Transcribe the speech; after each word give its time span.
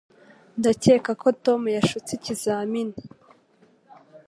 Ndakeka 0.59 1.11
ko 1.21 1.27
Tom 1.45 1.61
yashutse 1.77 2.11
ikizamini. 2.15 2.95